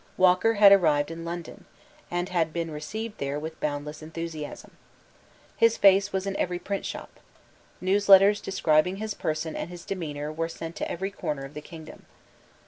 [0.17, 1.65] Walker had arrived in London,
[2.09, 4.71] and had been received there with boundless enthusiasm.
[5.57, 7.19] His face was in every print shop.
[7.83, 12.07] Newsletters describing his person and his demeanour were sent to every corner of the kingdom.